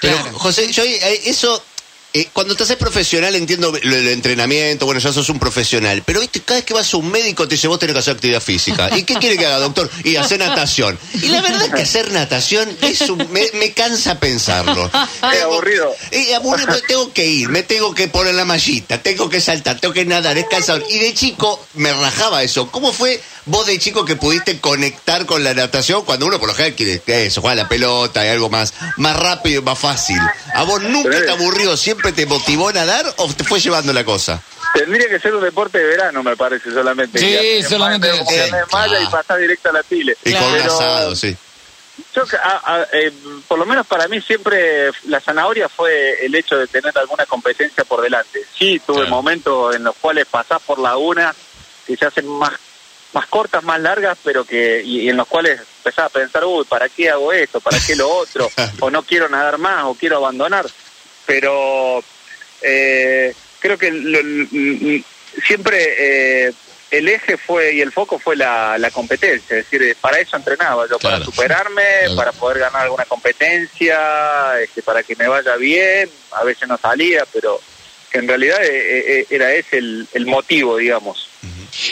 Pero, 0.00 0.16
Claro. 0.20 0.38
José, 0.38 0.70
yo 0.72 0.82
eso, 0.84 1.64
eh, 2.12 2.28
cuando 2.32 2.54
te 2.54 2.62
haces 2.62 2.76
profesional 2.76 3.34
entiendo 3.34 3.72
lo- 3.72 3.96
el 3.96 4.08
entrenamiento, 4.08 4.84
bueno, 4.84 5.00
ya 5.00 5.12
sos 5.12 5.28
un 5.30 5.38
profesional, 5.38 6.02
pero 6.04 6.20
viste, 6.20 6.40
cada 6.42 6.58
vez 6.60 6.64
que 6.66 6.74
vas 6.74 6.92
a 6.92 6.96
un 6.98 7.10
médico 7.10 7.48
te 7.48 7.54
dice, 7.54 7.66
vos 7.66 7.78
tenés 7.78 7.94
que 7.94 8.00
hacer 8.00 8.14
actividad 8.14 8.42
física. 8.42 8.90
¿Y 8.96 9.04
qué 9.04 9.14
quiere 9.14 9.36
que 9.38 9.46
haga, 9.46 9.58
doctor? 9.58 9.90
Y 10.04 10.16
hacer 10.16 10.38
natación. 10.38 10.98
Y 11.14 11.28
la 11.28 11.40
verdad 11.40 11.62
es 11.64 11.72
que 11.74 11.82
hacer 11.82 12.12
natación 12.12 12.76
es 12.82 13.00
un- 13.08 13.26
me, 13.32 13.48
me 13.54 13.72
cansa 13.72 14.20
pensarlo. 14.20 14.90
Es 15.32 15.42
aburrido. 15.42 15.92
Eh, 16.10 16.34
aburrido, 16.34 16.78
tengo 16.86 17.12
que 17.12 17.24
ir, 17.26 17.48
me 17.48 17.62
tengo 17.62 17.94
que 17.94 18.06
poner 18.08 18.34
la 18.34 18.44
mallita, 18.44 19.02
tengo 19.02 19.28
que 19.30 19.40
saltar, 19.40 19.80
tengo 19.80 19.94
que 19.94 20.04
nadar, 20.04 20.36
es 20.36 20.46
cansador. 20.46 20.84
Y 20.90 20.98
de 20.98 21.14
chico 21.14 21.66
me 21.74 21.92
rajaba 21.94 22.42
eso. 22.42 22.70
¿Cómo 22.70 22.92
fue 22.92 23.20
vos 23.46 23.66
de 23.66 23.78
chico 23.78 24.04
que 24.04 24.16
pudiste 24.16 24.60
conectar 24.60 25.26
con 25.26 25.44
la 25.44 25.54
natación 25.54 26.04
cuando 26.04 26.26
uno 26.26 26.38
por 26.38 26.48
lo 26.48 26.54
general 26.54 26.74
quiere 26.76 27.00
que 27.00 27.26
eso, 27.26 27.40
juega 27.40 27.54
la 27.62 27.68
pelota 27.68 28.24
y 28.24 28.28
algo 28.28 28.48
más, 28.50 28.72
más 28.96 29.16
rápido 29.16 29.60
y 29.60 29.64
más 29.64 29.78
fácil? 29.78 30.18
¿A 30.54 30.62
vos 30.64 30.82
nunca 30.82 31.10
te 31.24 31.30
aburrió, 31.30 31.76
siempre 31.76 32.12
te 32.12 32.26
motivó 32.26 32.68
a 32.68 32.72
nadar 32.72 33.04
o 33.16 33.32
te 33.32 33.44
fue 33.44 33.60
llevando 33.60 33.92
la 33.92 34.04
cosa? 34.04 34.40
Tendría 34.74 35.08
que 35.08 35.20
ser 35.20 35.34
un 35.34 35.42
deporte 35.44 35.78
de 35.78 35.84
verano, 35.84 36.22
me 36.22 36.36
parece, 36.36 36.70
solamente. 36.72 37.18
Sí, 37.18 37.36
hace 37.36 37.68
solamente- 37.68 38.10
sí, 38.12 38.34
malla 38.72 38.88
claro. 38.88 39.02
y 39.02 39.06
pasar 39.06 39.38
directo 39.38 39.68
a 39.68 39.72
la 39.72 39.82
pile. 39.84 40.16
Y 40.24 40.32
con 40.32 40.42
un 40.44 40.52
Pero- 40.54 40.74
asado, 40.74 41.14
sí. 41.16 41.36
Yo, 42.12 42.22
a- 42.42 42.74
a- 42.74 42.86
eh, 42.92 43.12
por 43.46 43.56
lo 43.56 43.66
menos 43.66 43.86
para 43.86 44.08
mí 44.08 44.20
siempre 44.20 44.90
la 45.04 45.20
zanahoria 45.20 45.68
fue 45.68 46.24
el 46.26 46.34
hecho 46.34 46.56
de 46.56 46.66
tener 46.66 46.96
alguna 46.98 47.24
competencia 47.24 47.84
por 47.84 48.00
delante. 48.02 48.40
Sí, 48.58 48.80
tuve 48.84 48.96
Claro. 49.02 49.10
momentos 49.10 49.76
en 49.76 49.84
los 49.84 49.94
cuales 50.00 50.26
pasás 50.28 50.60
por 50.62 50.80
la 50.80 50.96
una 50.96 51.32
que 51.86 51.96
se 51.96 52.04
hacen 52.06 52.26
más 52.26 52.52
más 53.14 53.26
cortas, 53.28 53.62
más 53.64 53.80
largas, 53.80 54.18
pero 54.22 54.44
que 54.44 54.82
y, 54.84 55.02
y 55.02 55.08
en 55.08 55.16
los 55.16 55.26
cuales 55.28 55.60
empezás 55.78 56.06
a 56.06 56.08
pensar, 56.10 56.44
uy, 56.44 56.64
¿para 56.66 56.88
qué 56.88 57.08
hago 57.10 57.32
esto? 57.32 57.60
¿Para 57.60 57.78
qué 57.86 57.94
lo 57.96 58.08
otro? 58.10 58.50
o 58.80 58.90
no 58.90 59.02
quiero 59.04 59.28
nadar 59.28 59.56
más, 59.58 59.84
o 59.84 59.94
quiero 59.94 60.16
abandonar. 60.18 60.66
Pero 61.26 62.02
eh, 62.60 63.32
creo 63.60 63.78
que 63.78 63.90
lo- 63.90 65.04
siempre 65.46 65.78
eh, 66.48 66.52
el 66.90 67.08
eje 67.08 67.36
fue 67.36 67.72
y 67.74 67.80
el 67.80 67.92
foco 67.92 68.18
fue 68.18 68.36
la, 68.36 68.76
la 68.78 68.90
competencia, 68.90 69.56
es 69.58 69.64
decir, 69.64 69.82
eh, 69.82 69.96
para 70.00 70.18
eso 70.18 70.36
entrenaba 70.36 70.84
yo, 70.88 70.98
Claro. 70.98 71.16
para 71.16 71.24
superarme, 71.24 71.82
Claro. 72.00 72.16
para 72.16 72.32
poder 72.32 72.58
ganar 72.60 72.82
alguna 72.82 73.04
competencia, 73.04 74.60
este, 74.60 74.82
para 74.82 75.02
que 75.02 75.16
me 75.16 75.26
vaya 75.28 75.56
bien, 75.56 76.08
a 76.32 76.44
veces 76.44 76.68
no 76.68 76.76
salía, 76.78 77.24
pero 77.32 77.60
que 78.10 78.18
en 78.18 78.28
realidad 78.28 78.62
eh, 78.62 79.20
eh, 79.20 79.26
era 79.30 79.52
ese 79.52 79.78
el, 79.78 80.06
el 80.12 80.26
motivo, 80.26 80.76
digamos. 80.76 81.28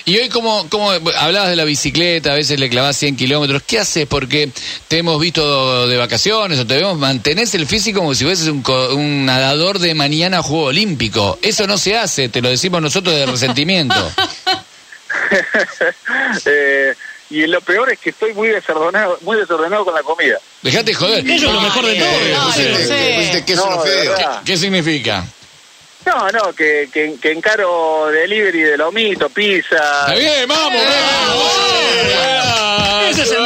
Y 0.05 0.19
hoy, 0.19 0.29
como, 0.29 0.69
como 0.69 0.91
hablabas 0.91 1.51
de 1.51 1.57
la 1.57 1.65
bicicleta, 1.65 2.33
a 2.33 2.35
veces 2.35 2.59
le 2.59 2.69
clavás 2.69 2.97
100 2.97 3.17
kilómetros, 3.17 3.63
¿qué 3.65 3.79
haces? 3.79 4.07
Porque 4.07 4.51
te 4.89 4.99
hemos 4.99 5.21
visto 5.21 5.87
de 5.87 5.97
vacaciones 5.97 6.59
o 6.59 6.67
te 6.67 6.77
vemos, 6.77 6.99
mantenés 6.99 7.55
el 7.55 7.67
físico 7.67 8.01
como 8.01 8.15
si 8.15 8.25
fueses 8.25 8.49
un, 8.49 8.63
co- 8.63 8.95
un 8.95 9.25
nadador 9.27 9.79
de 9.79 9.95
mañana 9.95 10.39
a 10.39 10.43
Juego 10.43 10.65
Olímpico. 10.67 11.39
Eso 11.41 11.67
no 11.69 11.79
se 11.79 11.97
hace, 11.97 12.29
te 12.29 12.41
lo 12.43 12.49
decimos 12.49 12.83
nosotros 12.83 13.15
de 13.15 13.27
resentimiento. 13.27 13.95
Eh, 16.47 16.95
y 17.31 17.47
lo 17.47 17.61
peor 17.61 17.91
es 17.93 17.99
que 17.99 18.11
estoy 18.11 18.35
muy 18.35 18.49
desordenado, 18.49 19.19
muy 19.23 19.37
desordenado 19.39 19.85
con 19.85 19.95
la 19.95 20.03
comida. 20.03 20.39
Dejate 20.63 20.93
joder. 20.95 21.25
Eso 21.29 21.47
es 21.49 21.53
lo 21.55 21.61
mejor 21.61 21.87
de 21.87 21.95
todo. 21.95 22.09
Eh, 22.59 23.45
No, 23.57 23.71
no. 23.77 24.45
¿Qué 24.45 24.57
significa? 24.57 25.25
No, 26.05 26.31
no, 26.31 26.53
que, 26.53 26.89
que, 26.93 27.17
que 27.21 27.33
encaro 27.33 28.09
delivery 28.09 28.61
de 28.61 28.77
lomito, 28.77 29.29
pizza. 29.29 29.77
Está 29.77 30.15
bien, 30.15 30.49
vamos, 30.49 30.83
vamos. 30.83 31.53
Ese 33.11 33.23
es 33.23 33.31
el 33.33 33.43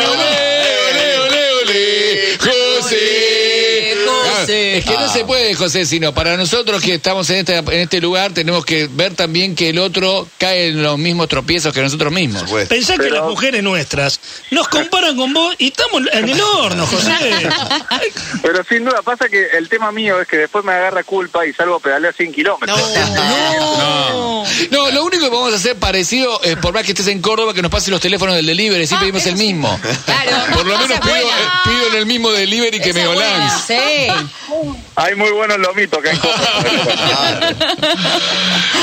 Es 4.78 4.84
que 4.84 4.92
no 4.92 5.00
Ah. 5.06 5.08
se 5.12 5.24
puede, 5.24 5.54
José, 5.54 5.86
sino 5.86 6.12
para 6.12 6.36
nosotros 6.36 6.82
que 6.82 6.94
estamos 6.94 7.28
en 7.30 7.36
este, 7.38 7.56
en 7.56 7.72
este 7.80 8.00
lugar 8.00 8.32
tenemos 8.32 8.64
que 8.64 8.88
ver 8.90 9.14
también 9.14 9.54
que 9.54 9.70
el 9.70 9.78
otro 9.78 10.28
cae 10.38 10.68
en 10.68 10.82
los 10.82 10.98
mismos 10.98 11.28
tropiezos 11.28 11.72
que 11.72 11.80
nosotros 11.80 12.12
mismos. 12.12 12.44
Pensá 12.68 12.96
que 12.98 13.10
las 13.10 13.22
mujeres 13.24 13.62
nuestras 13.62 14.20
nos 14.50 14.68
comparan 14.68 15.16
con 15.16 15.32
vos 15.32 15.54
y 15.58 15.68
estamos 15.68 16.02
en 16.12 16.28
el 16.28 16.40
horno, 16.40 16.86
José. 16.86 17.12
Pero 18.42 18.64
sin 18.68 18.84
duda 18.84 19.02
pasa 19.02 19.28
que 19.28 19.46
el 19.56 19.68
tema 19.68 19.92
mío 19.92 20.20
es 20.20 20.28
que 20.28 20.36
después 20.36 20.64
me 20.64 20.72
agarra 20.72 21.02
culpa 21.04 21.46
y 21.46 21.52
salgo 21.52 21.76
a 21.76 21.80
pedalear 21.80 22.14
100 22.14 22.32
kilómetros. 22.32 22.78
No. 23.14 24.44
No, 24.70 24.90
lo 24.90 25.04
único 25.04 25.24
que 25.24 25.30
vamos 25.30 25.52
a 25.52 25.56
hacer 25.56 25.76
parecido 25.76 26.40
es 26.42 26.56
por 26.56 26.72
más 26.72 26.84
que 26.84 26.92
estés 26.92 27.08
en 27.08 27.20
Córdoba 27.20 27.52
que 27.52 27.62
nos 27.62 27.70
pasen 27.70 27.90
los 27.92 28.00
teléfonos 28.00 28.34
del 28.36 28.46
delivery, 28.46 28.86
siempre 28.86 29.10
pedimos 29.10 29.26
el 29.26 29.36
mismo. 29.36 29.78
Claro. 30.04 30.30
Por 30.54 30.66
lo 30.66 30.78
menos 30.78 30.98
pido, 31.00 31.88
en 31.90 31.96
el 31.96 32.06
mismo 32.06 32.30
delivery 32.30 32.80
que. 32.80 32.92
Meolans. 32.92 33.64
Sí. 33.66 33.74
Hay 34.96 35.14
muy 35.14 35.30
buenos 35.30 35.58
lomitos 35.58 36.02
que 36.02 36.10
hay. 36.10 36.18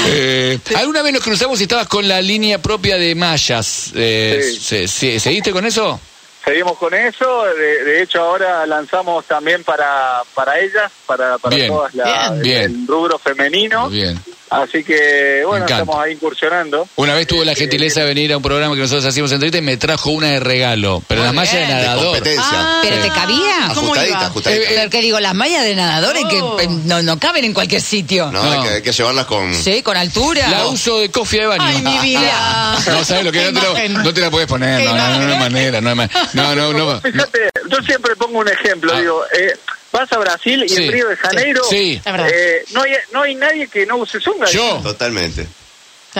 Eh, 0.05 0.59
¿Alguna 0.75 1.01
vez 1.01 1.13
nos 1.13 1.23
cruzamos 1.23 1.59
y 1.59 1.63
estabas 1.63 1.87
con 1.87 2.05
la 2.07 2.21
línea 2.21 2.61
propia 2.61 2.97
de 2.97 3.15
mallas? 3.15 3.91
Eh, 3.95 4.41
Sí. 4.43 4.59
se- 4.59 4.87
se- 4.87 5.19
¿Seguiste 5.19 5.51
con 5.51 5.65
eso? 5.65 5.99
Seguimos 6.43 6.77
con 6.77 6.93
eso, 6.93 7.45
de, 7.45 7.83
de 7.85 8.01
hecho 8.03 8.19
ahora 8.21 8.65
lanzamos 8.65 9.23
también 9.25 9.63
para, 9.63 10.21
para 10.35 10.59
ellas, 10.59 10.91
para, 11.05 11.37
para 11.37 11.55
Bien. 11.55 11.69
todas 11.69 11.93
la, 11.95 12.31
Bien. 12.31 12.41
Bien. 12.41 12.61
el 12.81 12.87
rubro 12.87 13.17
femenino. 13.17 13.87
Bien. 13.89 14.19
Así 14.49 14.83
que 14.83 15.43
bueno, 15.47 15.65
estamos 15.65 15.95
ahí 15.97 16.13
incursionando. 16.13 16.87
Una 16.97 17.15
vez 17.15 17.25
tuvo 17.25 17.43
la 17.43 17.55
gentileza 17.55 18.01
de 18.01 18.05
venir 18.05 18.31
a 18.33 18.37
un 18.37 18.43
programa 18.43 18.75
que 18.75 18.81
nosotros 18.81 19.03
hacíamos 19.05 19.31
entrevista 19.31 19.57
y 19.57 19.61
me 19.61 19.77
trajo 19.77 20.11
una 20.11 20.27
de 20.27 20.39
regalo, 20.39 21.01
pero 21.07 21.21
Muy 21.21 21.27
la 21.27 21.33
malla 21.33 21.51
de 21.53 21.65
bien. 21.65 21.69
Nadador. 21.77 22.23
Ah. 22.37 22.79
¿Pero 22.83 23.01
te 23.01 23.07
cabía? 23.09 23.55
¿Cómo 23.73 23.81
ajustadita, 23.93 24.25
ajustadita. 24.27 24.61
Eh, 24.63 24.73
Pero 24.75 24.89
que 24.91 25.01
digo, 25.01 25.19
las 25.19 25.33
mallas 25.33 25.63
de 25.63 25.73
nadadores 25.75 26.23
Oh. 26.25 26.27
que 26.57 26.63
eh, 26.65 26.67
no, 26.85 27.01
no 27.01 27.17
caben 27.19 27.45
en 27.45 27.53
cualquier 27.53 27.81
sitio. 27.81 28.31
no. 28.31 28.41
Hay, 28.43 28.61
que, 28.61 28.69
hay 28.75 28.81
que 28.83 28.91
llevarlas 28.91 29.25
con... 29.25 29.55
Sí, 29.55 29.81
con 29.81 29.97
altura. 29.97 30.47
La 30.49 30.67
uso 30.67 30.99
de 30.99 31.09
cofia 31.09 31.41
de 31.41 31.47
baño. 31.47 31.63
Ay, 31.65 31.81
mi 31.81 31.97
vida. 31.99 32.77
No, 32.93 33.03
¿sabes 33.03 33.23
lo 33.23 33.31
que 33.31 33.39
Qué 33.39 33.51
no 33.51 33.59
te, 33.61 33.67
imagen. 33.69 33.93
la, 33.93 34.03
no 34.03 34.13
te 34.13 34.21
la 34.21 34.29
puedes 34.29 34.47
poner, 34.47 34.79
Qué 34.81 34.85
no, 34.85 34.95
no, 34.95 34.97
no, 34.97 35.07
no 35.07 35.13
hay 35.15 35.23
imagen. 35.23 35.39
manera, 35.39 35.81
no 35.81 35.89
hay 35.89 35.95
manera. 35.95 36.29
No, 36.33 36.55
no, 36.55 36.73
no. 36.73 36.93
no. 36.93 37.01
Fíjate, 37.01 37.39
yo 37.69 37.77
siempre 37.81 38.15
pongo 38.15 38.39
un 38.39 38.49
ejemplo, 38.49 38.93
Ah. 38.93 38.99
digo, 38.99 39.23
eh, 39.35 39.53
vas 39.93 40.11
a 40.11 40.17
Brasil 40.17 40.63
y 40.65 40.67
Sí. 40.69 40.83
en 40.85 40.91
Río 40.91 41.07
de 41.07 41.15
Janeiro, 41.15 41.63
Sí. 41.69 42.01
Verdad. 42.03 42.27
eh, 42.29 42.65
no, 42.73 42.81
hay, 42.81 42.91
no 43.13 43.21
hay 43.21 43.35
nadie 43.35 43.67
que 43.69 43.85
no 43.85 43.95
use 43.97 44.19
zunga. 44.19 44.47
Yo. 44.49 44.81
Totalmente. 44.83 45.47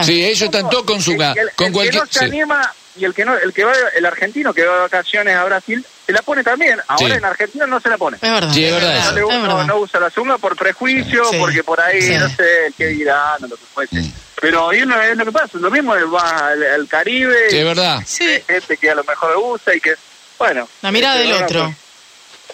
Sí, 0.04 0.24
ellos 0.26 0.42
están 0.44 0.70
todos 0.70 0.86
con 0.86 1.02
su 1.02 1.12
El- 1.12 1.22
el- 1.22 1.52
con 1.56 1.68
el 1.68 1.74
cualquier 1.74 1.92
que 1.94 2.00
no 2.00 2.06
se 2.06 2.20
sí. 2.20 2.26
anima 2.26 2.74
y 2.96 3.06
el 3.06 3.14
que 3.14 3.26
no, 3.26 3.38
el 3.38 3.54
que 3.54 3.64
va, 3.64 3.74
el 3.96 4.06
argentino 4.06 4.54
que 4.54 4.64
va 4.66 4.76
de 4.76 4.82
vacaciones 4.82 5.36
a 5.36 5.44
Brasil, 5.44 5.86
se 6.06 6.12
la 6.12 6.22
pone 6.22 6.44
también. 6.44 6.80
Ahora 6.88 7.14
Sí. 7.14 7.18
en 7.20 7.26
Argentina 7.26 7.66
no 7.68 7.80
se 7.80 7.90
la 7.90 7.98
pone. 7.98 8.18
Es 8.20 8.32
verdad. 8.32 8.52
Sí, 8.54 8.64
es 8.66 8.72
verdad 8.74 9.14
No, 9.16 9.30
Es 9.32 9.42
verdad. 9.42 9.76
usa 9.78 10.00
la 10.00 10.10
zunga 10.10 10.38
por 10.38 10.56
prejuicio, 10.56 11.26
Sí. 11.30 11.38
porque 11.40 11.64
por 11.64 11.80
ahí, 11.82 12.02
Sí. 12.02 12.16
no 12.16 12.28
sé, 12.30 12.68
el 12.68 12.74
que 12.74 12.88
dirá, 12.88 13.36
no 13.40 13.48
lo 13.48 13.56
que 13.56 13.64
fuese. 13.74 13.96
Mm. 13.98 14.14
Pero 14.42 14.70
ahí 14.72 14.82
no 14.86 15.00
es 15.02 15.16
lo 15.16 15.26
que 15.26 15.32
pasa, 15.32 15.58
lo 15.60 15.70
mismo 15.72 15.94
va 16.12 16.48
al, 16.50 16.64
al 16.64 16.88
Caribe, 16.88 17.50
Sí, 17.50 17.58
es 17.60 17.66
verdad. 17.66 18.00
Sí. 18.06 18.24
hay 18.26 18.42
gente 18.48 18.78
que 18.78 18.90
a 18.90 18.96
lo 18.96 19.04
mejor 19.04 19.30
le 19.32 19.38
gusta 19.38 19.74
y 19.76 19.80
que, 19.80 19.94
bueno. 20.40 20.68
La 20.82 20.92
mirada 20.92 21.22
este, 21.22 21.34
del 21.34 21.44
otro. 21.44 21.76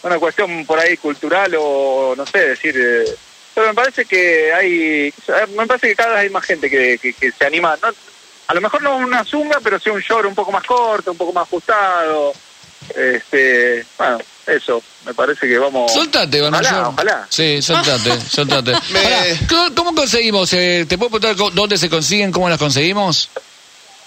Una 0.04 0.18
cuestión 0.20 0.66
por 0.66 0.80
ahí 0.80 0.98
cultural 0.98 1.54
o, 1.60 2.14
no 2.16 2.26
sé, 2.26 2.40
decir... 2.50 2.76
eh, 2.78 3.06
pero 3.56 3.68
me 3.68 3.74
parece 3.74 4.06
que 4.06 4.54
hay, 4.54 5.14
me 5.58 5.68
parece 5.68 5.88
que 5.90 5.96
cada 5.96 6.12
vez 6.14 6.20
hay 6.22 6.30
más 6.30 6.46
gente 6.46 6.70
que, 6.70 6.98
que, 6.98 7.12
que 7.14 7.32
se 7.32 7.46
anima, 7.46 7.78
no, 7.82 7.90
a 8.48 8.54
lo 8.54 8.62
mejor 8.62 8.82
no 8.82 8.96
una 8.98 9.26
zunga, 9.26 9.60
pero 9.62 9.78
sí 9.80 9.90
un 9.90 10.00
short 10.00 10.28
un 10.28 10.36
poco 10.36 10.52
más 10.52 10.64
corto, 10.64 11.12
un 11.12 11.18
poco 11.18 11.34
más 11.34 11.44
ajustado. 11.44 12.32
Este, 12.96 13.86
bueno, 13.98 14.18
eso, 14.48 14.82
me 15.06 15.14
parece 15.14 15.48
que 15.48 15.58
vamos. 15.58 15.92
Soltate, 15.94 16.40
Van 16.42 16.54
Ojalá, 16.54 16.70
York. 16.72 16.90
ojalá. 16.94 17.28
Sí, 17.30 17.62
soltate, 17.62 18.20
soltate. 18.30 18.72
Me- 18.92 19.48
¿cómo- 19.50 19.76
¿Cómo 19.76 19.96
conseguimos? 19.96 20.54
Eh, 20.54 20.86
¿Te 20.88 20.98
puedo 20.98 21.20
preguntar 21.20 21.54
dónde 21.54 21.78
se 21.78 21.90
consiguen? 21.90 22.32
¿Cómo 22.32 22.48
las 22.50 22.58
conseguimos? 22.58 23.30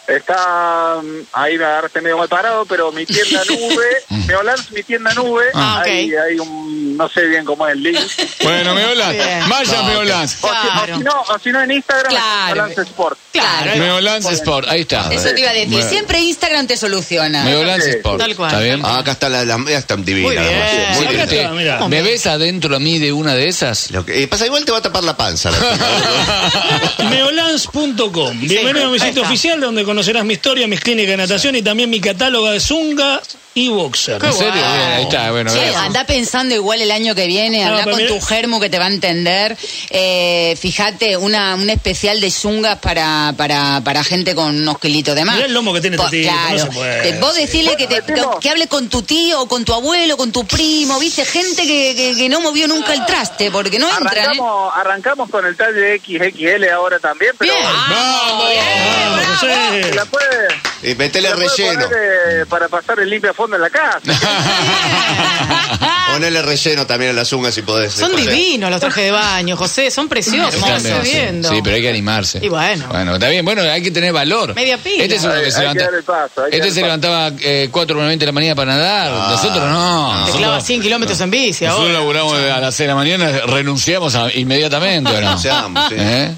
Está 0.07 1.01
mm, 1.03 1.21
ahí 1.33 1.57
me 1.59 1.65
agarraste 1.65 2.01
medio 2.01 2.19
mal 2.19 2.29
parado, 2.29 2.65
pero 2.67 2.91
mi 2.91 3.07
tienda 3.07 3.43
nube, 3.49 4.03
Neolans, 4.27 4.71
mi 4.73 4.83
tienda 4.83 5.13
nube, 5.15 5.45
Ah, 5.55 5.79
ok. 5.81 5.87
hay, 5.87 6.13
hay 6.15 6.39
un, 6.39 6.97
no 6.97 7.09
sé 7.09 7.27
bien 7.27 7.45
cómo 7.45 7.67
es 7.67 7.75
el 7.75 7.83
link. 7.83 7.99
Bueno, 8.43 8.75
Meolans. 8.75 9.13
Bien. 9.15 9.49
Vaya 9.49 9.73
No, 9.83 9.85
Meolans. 9.85 10.37
O, 10.43 10.49
si, 10.49 10.53
Claro. 10.53 10.95
o 10.95 10.99
si 10.99 11.05
no, 11.05 11.13
o 11.29 11.39
si 11.39 11.51
no 11.51 11.63
en 11.63 11.71
Instagram, 11.73 12.11
Claro. 12.11 12.55
Neolans 12.67 12.79
Sport. 12.79 13.19
Claro. 13.33 13.77
Meolans 13.77 14.27
Sport, 14.27 14.69
ahí 14.69 14.81
está. 14.83 15.13
Eso 15.13 15.31
te 15.35 15.41
iba 15.41 15.51
a 15.51 15.53
decir. 15.53 15.69
Bueno. 15.71 15.89
Siempre 15.89 16.21
Instagram 16.21 16.67
te 16.67 16.77
soluciona. 16.77 17.45
Meolans 17.45 17.85
Sí, 17.85 17.91
Sport. 17.91 18.19
tal 18.19 18.37
cual. 18.37 18.51
¿Está 18.51 18.61
bien? 18.63 18.81
Ah, 18.85 18.99
acá 18.99 19.13
está 19.13 19.29
la, 19.29 19.45
la 19.45 19.59
media 19.59 19.79
está 19.79 19.97
divina. 19.97 20.27
Muy 20.29 20.37
bien. 20.37 20.47
Muy 20.95 21.07
Acá 21.07 21.11
bien. 21.27 21.41
está, 21.43 21.51
mirá. 21.53 21.89
¿Me 21.89 22.03
ves 22.03 22.27
adentro 22.27 22.77
a 22.77 22.79
mí 22.79 22.99
de 22.99 23.13
una 23.13 23.35
de 23.35 23.49
esas? 23.49 23.91
Lo 23.91 24.05
que- 24.05 24.23
eh, 24.23 24.29
pasa, 24.29 24.47
igual 24.47 24.65
te 24.65 24.73
va 24.73 24.79
a 24.79 24.83
tapar 24.83 25.05
la 25.05 25.17
panza. 25.17 25.51
la- 25.51 27.05
Meolans.com. 27.11 28.41
Bienvenido 28.41 28.87
a 28.87 28.89
mi 28.89 28.95
ahí 28.95 29.01
sitio 29.01 29.23
está. 29.23 29.29
oficial 29.29 29.61
donde 29.61 29.85
conocerás 29.85 30.25
mi 30.25 30.35
historia, 30.35 30.67
mis 30.67 30.81
clínicas 30.81 31.11
de 31.13 31.17
natación 31.17 31.57
y 31.57 31.63
también 31.63 31.91
mi 31.91 32.01
catálogo 32.01 32.51
de 32.51 32.61
zunga 32.61 33.21
y 33.55 33.69
boxer. 33.69 34.19
Qué 34.19 34.27
¿En 34.29 34.33
serio? 34.33 34.53
Bien, 34.55 34.65
ahí 34.65 35.03
está, 35.03 35.31
bueno. 35.31 35.53
Bien. 35.53 35.75
anda 35.77 36.05
pensando 36.07 36.55
igual 36.55 36.81
el 36.81 36.91
año 36.91 37.15
que 37.15 37.27
viene, 37.27 37.65
No, 37.65 37.71
habla 37.73 37.85
con 37.85 37.97
mira- 37.97 38.09
tu 38.09 38.21
germo 38.21 38.61
que 38.61 38.71
te 38.71 38.79
va 38.79 38.87
a 38.87 38.89
entender. 38.89 39.57
Eh, 39.91 40.57
fíjate, 40.59 41.17
una, 41.17 41.55
un 41.55 41.69
especial 41.69 42.21
de 42.21 42.31
zungas 42.31 42.79
para, 42.79 43.35
para, 43.37 43.81
para 43.85 44.03
gente 44.05 44.35
con 44.35 44.57
unos 44.61 44.79
kilitos 44.79 45.15
de 45.15 45.25
más. 45.25 45.35
Mirá 45.37 45.47
el 45.47 45.53
lomo 45.55 45.73
que 45.75 45.81
tiene 45.81 45.97
este 45.97 46.05
Po- 46.07 46.11
tipo, 46.11 46.31
no 46.33 46.39
claro. 46.49 46.59
se 46.59 46.67
puede. 46.79 47.09
Eh, 47.11 47.19
Vos 47.21 47.35
decirle 47.35 47.77
que, 47.77 47.87
te- 47.87 48.03
que 48.41 48.49
hable 48.51 48.67
con 48.69 48.89
tu 48.89 49.03
tío, 49.03 49.47
con 49.47 49.65
tu 49.65 49.75
abuelo, 49.75 50.17
con 50.17 50.33
tu 50.33 50.47
primo, 50.47 50.99
viste, 50.99 51.25
gente 51.25 51.63
que, 51.67 51.95
que, 51.95 52.15
que 52.17 52.29
no 52.29 52.41
movió 52.41 52.67
nunca 52.69 52.95
el 52.95 53.05
traste, 53.05 53.51
porque 53.51 53.79
no 53.79 53.89
entran, 53.89 54.35
¿eh? 54.35 54.41
Arrancamos, 54.75 55.29
con 55.31 55.45
el 55.47 55.57
talle 55.57 55.99
XXL 55.99 56.69
ahora 56.75 56.99
también, 56.99 57.33
pero 57.39 57.53
Bien. 57.53 57.65
¡Vamos! 57.65 58.43
Vamos, 58.43 59.27
José. 59.41 59.83
se 59.85 59.95
la 59.95 60.05
puede, 60.07 60.49
Y 60.83 60.95
metele 60.95 61.29
se 61.29 61.35
la 61.35 61.37
puede 61.37 61.49
relleno. 61.57 61.85
poner, 61.85 61.99
eh, 62.43 62.47
para 62.49 62.69
pasar 62.69 62.99
el 63.01 63.11
limpia 63.11 63.33
fondo 63.43 63.57
en 63.57 63.63
la 63.63 63.71
casa. 63.71 64.01
Ponele 66.13 66.43
relleno 66.43 66.87
también 66.87 67.13
a 67.13 67.15
las 67.15 67.33
ungas 67.33 67.55
si 67.55 67.63
podés. 67.63 67.93
Son 67.95 68.13
José. 68.13 68.31
divinos 68.31 68.71
los 68.71 68.81
trajes 68.81 69.05
de 69.05 69.11
baño, 69.11 69.57
José, 69.57 69.91
son 69.91 70.09
preciosos. 70.09 70.55
Está 70.55 70.77
Estoy 70.77 70.93
bien, 70.93 71.05
sí. 71.05 71.11
viendo. 71.13 71.49
Sí, 71.49 71.61
pero 71.65 71.77
hay 71.77 71.83
que 71.83 71.89
animarse. 71.89 72.39
Y 72.43 72.49
bueno. 72.49 72.87
Bueno, 72.91 73.15
está 73.15 73.29
bien. 73.29 73.45
Bueno, 73.45 73.63
hay 73.63 73.83
que 73.83 73.91
tener 73.91 74.13
valor. 74.13 74.55
Media 74.55 74.77
pila. 74.77 75.05
Este 75.05 75.17
es 75.17 75.25
uno 75.25 75.35
que 75.43 75.51
se 75.51 75.61
levanta. 75.61 75.89
paso, 76.05 76.47
Este 76.51 76.71
se 76.71 76.83
levantaba 76.83 77.33
eh, 77.41 77.69
4 77.71 77.99
o 77.99 78.07
20 78.07 78.23
de 78.23 78.27
la 78.27 78.33
mañana 78.33 78.55
para 78.55 78.75
nadar. 78.77 79.11
Ah, 79.13 79.29
nosotros 79.31 79.69
no. 79.71 80.11
Te 80.13 80.19
Nosotros- 80.21 80.37
clava 80.37 80.61
100 80.61 80.83
kilómetros 80.83 81.21
en 81.21 81.31
bici 81.31 81.65
Nosotros 81.65 81.89
ahora. 81.89 81.99
laburamos 82.01 82.35
a 82.35 82.61
las 82.61 82.75
6 82.75 82.87
de 82.87 82.89
la 82.89 82.95
mañana, 82.95 83.31
renunciamos 83.47 84.15
a- 84.15 84.31
inmediatamente, 84.35 85.11
¿o 85.11 85.15
no? 85.15 85.21
Renunciamos, 85.21 85.89
sí. 85.89 85.95
¿Eh? 85.99 86.35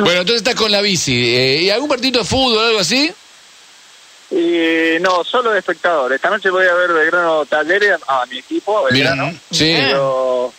Bueno, 0.00 0.20
entonces 0.20 0.36
estás 0.36 0.54
con 0.54 0.70
la 0.70 0.82
bici. 0.82 1.34
Eh, 1.34 1.62
¿Y 1.62 1.70
algún 1.70 1.88
partido 1.88 2.20
de 2.20 2.26
fútbol 2.28 2.58
o 2.58 2.66
algo 2.66 2.80
así? 2.80 3.10
Y 4.36 4.98
no, 5.00 5.22
solo 5.22 5.52
de 5.52 5.60
espectador. 5.60 6.12
Esta 6.12 6.28
noche 6.30 6.50
voy 6.50 6.66
a 6.66 6.74
ver 6.74 6.92
Belgrano 6.92 7.46
Talleres 7.46 7.98
a 8.08 8.26
mi 8.26 8.38
equipo, 8.38 8.84
Belgrano. 8.84 9.26
Mira, 9.26 9.38
sí. 9.52 9.76
Pero 9.78 10.52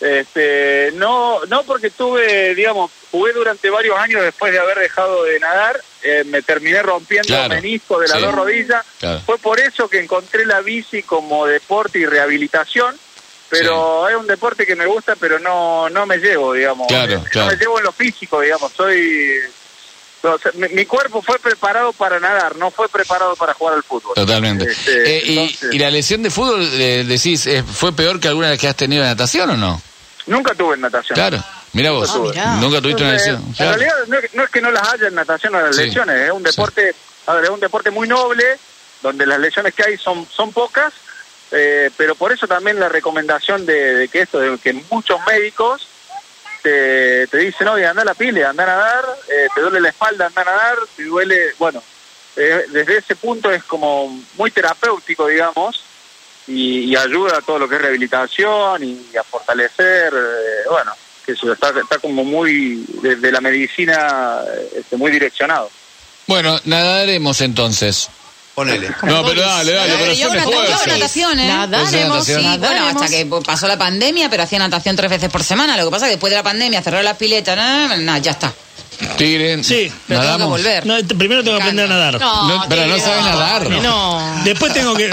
este, 0.00 0.90
no, 0.94 1.44
no 1.46 1.62
porque 1.64 1.90
tuve, 1.90 2.54
digamos, 2.54 2.90
jugué 3.10 3.32
durante 3.34 3.68
varios 3.70 3.98
años 3.98 4.22
después 4.22 4.52
de 4.52 4.58
haber 4.58 4.78
dejado 4.78 5.24
de 5.24 5.38
nadar, 5.40 5.80
eh, 6.02 6.24
me 6.26 6.42
terminé 6.42 6.82
rompiendo 6.82 7.26
Claro. 7.28 7.54
el 7.54 7.62
menisco 7.62 8.00
de 8.00 8.08
las 8.08 8.16
Sí. 8.18 8.24
dos 8.24 8.34
rodillas. 8.34 8.84
Claro. 8.98 9.20
Fue 9.26 9.38
por 9.38 9.60
eso 9.60 9.88
que 9.88 10.00
encontré 10.00 10.46
la 10.46 10.60
bici 10.60 11.02
como 11.02 11.46
deporte 11.46 11.98
y 11.98 12.06
rehabilitación. 12.06 12.96
Pero 13.50 14.08
es 14.08 14.16
un 14.16 14.26
deporte 14.26 14.64
que 14.64 14.74
me 14.74 14.86
gusta, 14.86 15.14
pero 15.16 15.38
no 15.38 15.90
no 15.90 16.06
me 16.06 16.16
llevo, 16.16 16.54
digamos. 16.54 16.86
Claro, 16.88 17.22
no 17.34 17.46
me 17.46 17.56
llevo 17.56 17.76
en 17.78 17.84
lo 17.84 17.92
físico, 17.92 18.40
digamos. 18.40 18.72
Soy 18.72 19.38
o 20.22 20.38
sea, 20.38 20.52
mi, 20.54 20.68
mi 20.68 20.86
cuerpo 20.86 21.20
fue 21.22 21.38
preparado 21.38 21.92
para 21.92 22.20
nadar, 22.20 22.56
no 22.56 22.70
fue 22.70 22.88
preparado 22.88 23.34
para 23.36 23.54
jugar 23.54 23.74
al 23.74 23.82
fútbol. 23.82 24.14
Totalmente. 24.14 24.70
Este, 24.70 25.18
Eh, 25.18 25.22
y, 25.24 25.38
entonces, 25.38 25.68
y 25.74 25.78
la 25.78 25.90
lesión 25.90 26.22
de 26.22 26.30
fútbol, 26.30 26.62
eh, 26.74 27.04
decís, 27.06 27.46
eh, 27.46 27.62
¿fue 27.64 27.92
peor 27.92 28.20
que 28.20 28.28
alguna 28.28 28.46
de 28.48 28.52
las 28.54 28.60
que 28.60 28.68
has 28.68 28.76
tenido 28.76 29.02
de 29.02 29.08
natación 29.08 29.50
o 29.50 29.56
no? 29.56 29.82
Nunca 30.26 30.54
tuve 30.54 30.76
en 30.76 30.82
natación. 30.82 31.14
Claro, 31.16 31.42
mira 31.72 31.90
vos. 31.90 32.08
Ah, 32.14 32.18
mirá. 32.20 32.54
Nunca 32.56 32.80
tuviste 32.80 33.02
una 33.02 33.12
lesión. 33.12 33.36
En 33.44 33.52
Claro. 33.54 33.72
realidad 33.76 33.96
no 34.06 34.18
es, 34.18 34.34
no 34.34 34.44
es 34.44 34.50
que 34.50 34.60
no 34.60 34.70
las 34.70 34.92
haya 34.92 35.08
en 35.08 35.14
natación 35.16 35.54
o 35.56 35.60
las 35.60 35.74
Sí. 35.74 35.82
lesiones, 35.86 36.16
es 36.20 36.30
un 36.30 36.42
deporte, 36.42 36.94
a 37.26 37.34
ver, 37.34 37.44
es 37.44 37.50
un 37.50 37.60
deporte 37.60 37.90
muy 37.90 38.06
noble, 38.06 38.44
donde 39.02 39.26
las 39.26 39.40
lesiones 39.40 39.74
que 39.74 39.82
hay 39.84 39.98
son, 39.98 40.26
son 40.30 40.52
pocas, 40.52 40.92
pero 41.96 42.14
por 42.14 42.32
eso 42.32 42.46
también 42.46 42.78
la 42.80 42.88
recomendación 42.88 43.66
de, 43.66 43.94
de 43.96 44.08
que 44.08 44.20
esto, 44.22 44.38
de 44.38 44.56
que 44.58 44.72
muchos 44.90 45.18
médicos 45.26 45.86
te, 46.62 47.26
te 47.26 47.36
dicen, 47.38 47.68
oye, 47.68 47.86
anda 47.86 48.02
a 48.02 48.06
la 48.06 48.14
pile, 48.14 48.44
anda 48.44 48.64
a 48.64 48.66
nadar, 48.66 49.04
eh, 49.28 49.48
te 49.54 49.60
duele 49.60 49.80
la 49.80 49.88
espalda, 49.88 50.26
anda 50.26 50.42
a 50.42 50.44
nadar, 50.44 50.78
te 50.96 51.04
duele, 51.04 51.54
bueno, 51.58 51.82
eh, 52.36 52.64
desde 52.70 52.98
ese 52.98 53.16
punto 53.16 53.50
es 53.50 53.62
como 53.64 54.08
muy 54.36 54.50
terapéutico, 54.50 55.26
digamos, 55.26 55.82
y, 56.46 56.84
y 56.84 56.96
ayuda 56.96 57.38
a 57.38 57.42
todo 57.42 57.58
lo 57.58 57.68
que 57.68 57.76
es 57.76 57.82
rehabilitación 57.82 58.82
y 58.82 59.16
a 59.16 59.22
fortalecer, 59.22 60.12
eh, 60.14 60.68
bueno, 60.70 60.92
que 61.24 61.32
eso 61.32 61.52
está, 61.52 61.68
está 61.70 61.98
como 61.98 62.24
muy, 62.24 62.84
desde 63.02 63.30
la 63.30 63.40
medicina, 63.40 64.40
este, 64.74 64.96
muy 64.96 65.10
direccionado. 65.10 65.70
Bueno, 66.26 66.58
nadaremos 66.64 67.40
entonces. 67.40 68.08
Ponele. 68.54 68.88
No, 69.02 69.24
pero 69.24 69.40
dale, 69.42 69.72
dale, 69.72 69.94
pero 69.98 70.12
yo 70.12 70.28
natación, 70.86 71.38
¿eh? 71.38 71.48
Nadaremos, 71.48 72.24
sí, 72.24 72.34
bueno, 72.34 72.86
hasta 72.86 73.08
que 73.08 73.26
pasó 73.44 73.66
la 73.66 73.78
pandemia, 73.78 74.28
pero 74.28 74.42
hacía 74.42 74.58
natación 74.58 74.96
tres 74.96 75.10
veces 75.10 75.30
por 75.30 75.42
semana. 75.42 75.76
Lo 75.76 75.84
que 75.86 75.90
pasa 75.90 76.06
es 76.06 76.10
que 76.10 76.16
después 76.16 76.30
de 76.30 76.36
la 76.36 76.42
pandemia 76.42 76.82
cerró 76.82 77.02
las 77.02 77.16
piletas, 77.16 77.98
no, 77.98 78.18
ya 78.18 78.30
está. 78.32 78.52
Tigre. 79.16 79.62
Sí. 79.64 79.90
Pero 80.06 80.20
tengo 80.20 80.20
que 80.20 80.26
nadamos. 80.26 80.48
volver. 80.48 80.86
No, 80.86 80.96
t- 81.04 81.14
primero 81.14 81.42
tengo 81.44 81.56
que 81.58 81.62
aprender 81.62 81.86
a 81.86 81.88
nadar. 81.88 82.20
No, 82.20 82.64
pero 82.68 82.86
no 82.86 82.98
sabes 82.98 83.24
nadar. 83.24 83.70
No. 83.70 84.42
Después 84.44 84.72
tengo 84.72 84.94
que 84.94 85.10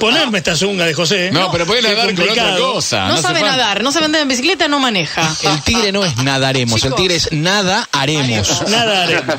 ponerme 0.00 0.38
esta 0.38 0.56
zunga 0.56 0.84
de 0.86 0.94
José. 0.94 1.30
No, 1.32 1.50
pero 1.50 1.66
puede 1.66 1.82
Qué 1.82 1.88
nadar 1.88 2.14
con 2.14 2.28
otra 2.28 2.56
cosa. 2.56 3.08
No, 3.08 3.16
sabe 3.20 3.40
nadar, 3.40 3.82
no 3.82 3.92
sabe 3.92 4.06
andar 4.06 4.22
en 4.22 4.28
bicicleta, 4.28 4.68
no 4.68 4.78
maneja. 4.78 5.30
El 5.42 5.62
tigre 5.62 5.92
no 5.92 6.04
es 6.04 6.16
nadaremos, 6.18 6.84
el 6.84 6.94
tigre 6.94 7.16
es 7.16 7.32
nada 7.32 7.88
haremos. 7.92 8.68
Nada 8.68 9.02
haremos. 9.04 9.34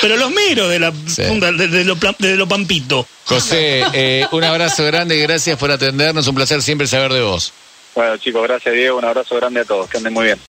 Pero 0.00 0.16
los 0.16 0.30
miro 0.30 0.68
de 0.68 0.78
la 0.78 0.92
Sí. 1.06 1.22
de, 1.22 1.68
de 1.68 1.84
lo, 1.84 1.96
pla- 1.96 2.14
de 2.18 2.36
lo 2.36 2.46
pampito. 2.48 3.06
José, 3.24 3.84
eh, 3.92 4.26
un 4.32 4.44
abrazo 4.44 4.84
grande 4.84 5.16
y 5.16 5.20
gracias 5.22 5.56
por 5.58 5.70
atendernos. 5.70 6.26
Un 6.26 6.34
placer 6.34 6.62
siempre 6.62 6.86
saber 6.86 7.12
de 7.12 7.22
vos. 7.22 7.52
Bueno, 7.94 8.16
chicos, 8.16 8.42
gracias 8.44 8.74
Diego, 8.74 8.96
un 8.98 9.04
abrazo 9.04 9.36
grande 9.36 9.60
a 9.60 9.64
todos, 9.64 9.88
que 9.88 9.98
anden 9.98 10.14
muy 10.14 10.24
bien. 10.24 10.38